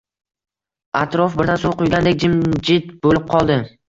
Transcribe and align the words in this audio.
Atrof 1.01 1.35
birdan 1.41 1.59
suv 1.63 1.75
quygandek 1.81 2.17
jimjit 2.23 2.89
bo`lib 3.05 3.29
qoldi 3.35 3.59